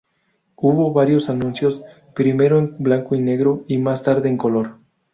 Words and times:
Hubo 0.55 0.91
varios 0.93 1.29
anuncios, 1.29 1.83
primero 2.15 2.57
en 2.57 2.75
blanco 2.79 3.13
y 3.13 3.19
negro, 3.21 3.61
más 3.83 4.01
tarde 4.01 4.29
en 4.29 4.37
color. 4.39 4.77